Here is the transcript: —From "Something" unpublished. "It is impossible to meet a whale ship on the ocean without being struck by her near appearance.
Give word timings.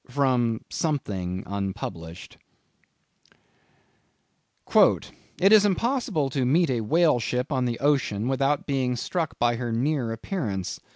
—From 0.09 0.61
"Something" 0.71 1.43
unpublished. 1.45 2.39
"It 4.73 5.05
is 5.53 5.63
impossible 5.63 6.31
to 6.31 6.43
meet 6.43 6.71
a 6.71 6.81
whale 6.81 7.19
ship 7.19 7.51
on 7.51 7.65
the 7.65 7.77
ocean 7.79 8.27
without 8.27 8.65
being 8.65 8.95
struck 8.95 9.37
by 9.37 9.57
her 9.57 9.71
near 9.71 10.11
appearance. 10.11 10.79